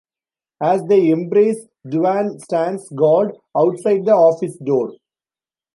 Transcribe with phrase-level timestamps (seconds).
[0.63, 4.93] As they embrace, Duane stands guard outside the office door.